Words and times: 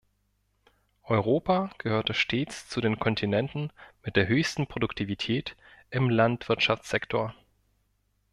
Europa 1.03 1.69
gehörte 1.77 2.15
stets 2.15 2.67
zu 2.67 2.81
den 2.81 2.97
Kontinenten 2.99 3.71
mit 4.01 4.15
der 4.15 4.27
höchsten 4.27 4.65
Produktivität 4.65 5.55
im 5.91 6.09
Landwirtschaftssektor. 6.09 7.35